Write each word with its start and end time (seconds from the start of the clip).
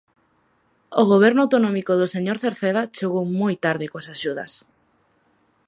O 1.01 1.03
Goberno 1.11 1.41
autonómico 1.45 1.93
do 1.95 2.07
señor 2.15 2.37
Cerceda 2.43 2.83
chegou 2.97 3.25
moi 3.41 3.55
tarde 3.65 3.89
coas 3.91 4.07
axudas. 4.15 4.51